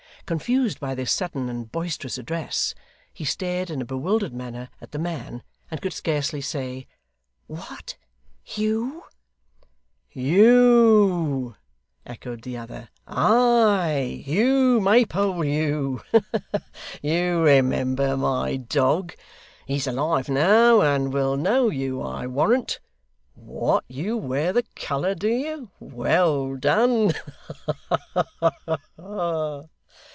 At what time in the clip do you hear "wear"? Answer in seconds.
24.15-24.53